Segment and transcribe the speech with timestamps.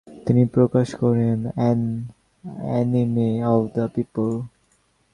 [0.25, 1.79] তিনি প্রকাশ করেন an
[2.73, 4.29] enemy of the people.